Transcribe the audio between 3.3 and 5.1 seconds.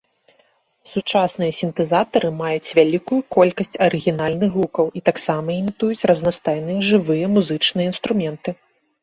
колькасць арыгінальных гукаў і